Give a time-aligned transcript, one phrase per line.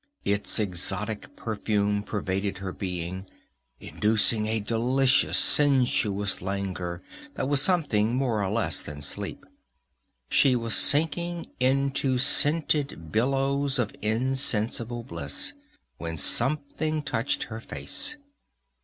[0.25, 3.27] Its exotic perfume pervaded her being,
[3.79, 7.03] inducing a delicious, sensuous languor
[7.35, 9.45] that was something more and less than sleep.
[10.27, 15.53] She was sinking into scented billows of insensible bliss,
[15.99, 18.15] when something touched her face.